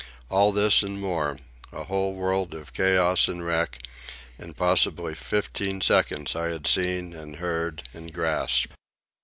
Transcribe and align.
All 0.31 0.51
this, 0.51 0.81
and 0.81 0.99
more,—a 0.99 1.83
whole 1.83 2.15
world 2.15 2.55
of 2.55 2.73
chaos 2.73 3.27
and 3.27 3.45
wreck,—in 3.45 4.55
possibly 4.55 5.13
fifteen 5.13 5.79
seconds 5.79 6.35
I 6.35 6.47
had 6.47 6.65
seen 6.65 7.13
and 7.13 7.35
heard 7.35 7.87
and 7.93 8.11
grasped. 8.11 8.71